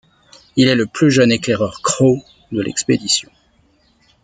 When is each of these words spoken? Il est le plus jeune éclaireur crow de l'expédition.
Il 0.55 0.67
est 0.67 0.73
le 0.75 0.87
plus 0.87 1.11
jeune 1.11 1.31
éclaireur 1.31 1.83
crow 1.83 2.23
de 2.51 2.59
l'expédition. 2.59 3.29